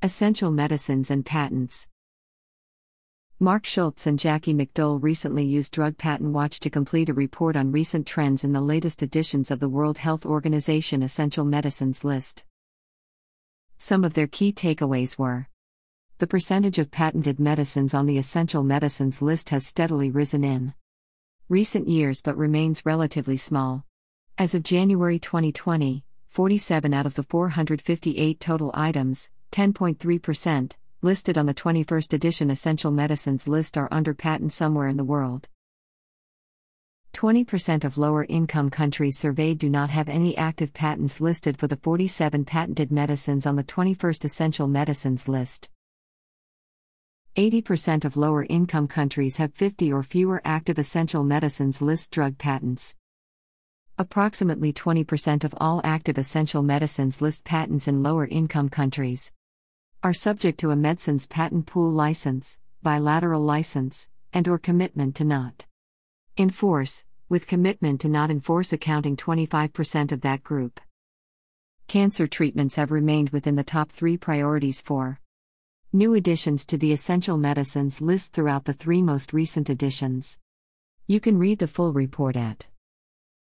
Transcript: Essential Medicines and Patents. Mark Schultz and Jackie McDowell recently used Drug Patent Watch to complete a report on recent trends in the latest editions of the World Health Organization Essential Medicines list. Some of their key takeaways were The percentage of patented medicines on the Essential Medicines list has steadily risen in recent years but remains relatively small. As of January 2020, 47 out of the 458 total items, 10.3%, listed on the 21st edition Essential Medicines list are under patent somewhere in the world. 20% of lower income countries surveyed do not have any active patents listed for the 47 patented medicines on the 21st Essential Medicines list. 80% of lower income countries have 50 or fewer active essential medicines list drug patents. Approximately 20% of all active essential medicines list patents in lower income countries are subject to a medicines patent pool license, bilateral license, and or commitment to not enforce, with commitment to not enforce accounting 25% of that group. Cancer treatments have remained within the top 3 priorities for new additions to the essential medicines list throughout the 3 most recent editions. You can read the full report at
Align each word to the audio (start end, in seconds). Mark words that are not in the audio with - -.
Essential 0.00 0.52
Medicines 0.52 1.10
and 1.10 1.26
Patents. 1.26 1.88
Mark 3.40 3.66
Schultz 3.66 4.06
and 4.06 4.16
Jackie 4.16 4.54
McDowell 4.54 5.02
recently 5.02 5.44
used 5.44 5.72
Drug 5.72 5.98
Patent 5.98 6.32
Watch 6.32 6.60
to 6.60 6.70
complete 6.70 7.08
a 7.08 7.14
report 7.14 7.56
on 7.56 7.72
recent 7.72 8.06
trends 8.06 8.44
in 8.44 8.52
the 8.52 8.60
latest 8.60 9.02
editions 9.02 9.50
of 9.50 9.58
the 9.58 9.68
World 9.68 9.98
Health 9.98 10.24
Organization 10.24 11.02
Essential 11.02 11.44
Medicines 11.44 12.04
list. 12.04 12.44
Some 13.76 14.04
of 14.04 14.14
their 14.14 14.28
key 14.28 14.52
takeaways 14.52 15.18
were 15.18 15.48
The 16.18 16.28
percentage 16.28 16.78
of 16.78 16.92
patented 16.92 17.40
medicines 17.40 17.92
on 17.92 18.06
the 18.06 18.18
Essential 18.18 18.62
Medicines 18.62 19.20
list 19.20 19.48
has 19.48 19.66
steadily 19.66 20.12
risen 20.12 20.44
in 20.44 20.74
recent 21.48 21.88
years 21.88 22.22
but 22.22 22.36
remains 22.36 22.86
relatively 22.86 23.36
small. 23.36 23.84
As 24.38 24.54
of 24.54 24.62
January 24.62 25.18
2020, 25.18 26.04
47 26.28 26.94
out 26.94 27.04
of 27.04 27.16
the 27.16 27.24
458 27.24 28.38
total 28.38 28.70
items, 28.74 29.28
10.3%, 29.50 30.76
listed 31.00 31.38
on 31.38 31.46
the 31.46 31.54
21st 31.54 32.12
edition 32.12 32.50
Essential 32.50 32.90
Medicines 32.90 33.46
list 33.46 33.78
are 33.78 33.88
under 33.90 34.14
patent 34.14 34.52
somewhere 34.52 34.88
in 34.88 34.96
the 34.96 35.04
world. 35.04 35.48
20% 37.14 37.84
of 37.84 37.98
lower 37.98 38.26
income 38.28 38.70
countries 38.70 39.18
surveyed 39.18 39.58
do 39.58 39.68
not 39.70 39.90
have 39.90 40.08
any 40.08 40.36
active 40.36 40.72
patents 40.72 41.20
listed 41.20 41.56
for 41.56 41.66
the 41.66 41.76
47 41.76 42.44
patented 42.44 42.92
medicines 42.92 43.46
on 43.46 43.56
the 43.56 43.64
21st 43.64 44.24
Essential 44.24 44.68
Medicines 44.68 45.28
list. 45.28 45.70
80% 47.36 48.04
of 48.04 48.16
lower 48.16 48.44
income 48.48 48.88
countries 48.88 49.36
have 49.36 49.54
50 49.54 49.92
or 49.92 50.02
fewer 50.02 50.42
active 50.44 50.78
essential 50.78 51.22
medicines 51.22 51.80
list 51.80 52.10
drug 52.10 52.38
patents. 52.38 52.96
Approximately 53.96 54.72
20% 54.72 55.44
of 55.44 55.54
all 55.58 55.80
active 55.84 56.18
essential 56.18 56.62
medicines 56.62 57.20
list 57.20 57.44
patents 57.44 57.86
in 57.88 58.02
lower 58.02 58.26
income 58.26 58.68
countries 58.68 59.32
are 60.00 60.14
subject 60.14 60.60
to 60.60 60.70
a 60.70 60.76
medicines 60.76 61.26
patent 61.26 61.66
pool 61.66 61.90
license, 61.90 62.58
bilateral 62.82 63.40
license, 63.40 64.08
and 64.32 64.46
or 64.46 64.56
commitment 64.56 65.16
to 65.16 65.24
not 65.24 65.66
enforce, 66.36 67.04
with 67.28 67.48
commitment 67.48 68.00
to 68.00 68.08
not 68.08 68.30
enforce 68.30 68.72
accounting 68.72 69.16
25% 69.16 70.12
of 70.12 70.20
that 70.20 70.44
group. 70.44 70.80
Cancer 71.88 72.28
treatments 72.28 72.76
have 72.76 72.92
remained 72.92 73.30
within 73.30 73.56
the 73.56 73.64
top 73.64 73.90
3 73.90 74.16
priorities 74.16 74.80
for 74.80 75.18
new 75.92 76.14
additions 76.14 76.64
to 76.66 76.78
the 76.78 76.92
essential 76.92 77.36
medicines 77.36 78.00
list 78.00 78.32
throughout 78.32 78.66
the 78.66 78.72
3 78.72 79.02
most 79.02 79.32
recent 79.32 79.68
editions. 79.68 80.38
You 81.08 81.18
can 81.18 81.38
read 81.38 81.58
the 81.58 81.66
full 81.66 81.92
report 81.92 82.36
at 82.36 82.68